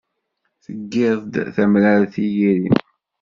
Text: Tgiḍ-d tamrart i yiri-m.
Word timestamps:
Tgiḍ-d 0.63 1.33
tamrart 1.55 2.15
i 2.25 2.27
yiri-m. 2.35 2.77